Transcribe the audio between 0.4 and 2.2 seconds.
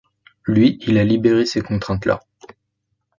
lui il a libéré ces contraintes